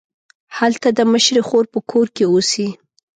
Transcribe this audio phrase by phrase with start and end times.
[0.57, 2.67] هلته د مشرې خور په کور کې اوسي.